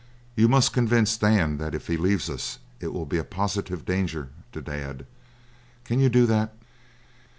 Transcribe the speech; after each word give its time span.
You 0.35 0.47
must 0.47 0.73
convince 0.73 1.15
Dan 1.15 1.59
that 1.59 1.75
if 1.75 1.85
he 1.85 1.95
leaves 1.95 2.27
us 2.27 2.57
it 2.79 2.91
will 2.91 3.05
be 3.05 3.19
a 3.19 3.23
positive 3.23 3.85
danger 3.85 4.29
to 4.51 4.59
Dad. 4.59 5.05
Can 5.85 5.99
you 5.99 6.09
do 6.09 6.25
that?" 6.25 6.55